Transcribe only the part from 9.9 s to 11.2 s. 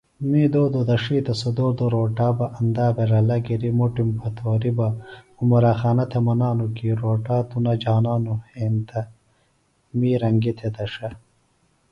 می رنگیۡ تھےۡ دڇھہ